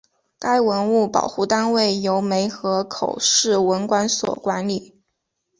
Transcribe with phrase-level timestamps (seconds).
[0.39, 4.99] 该文物保护单位由梅河口市文管所管理。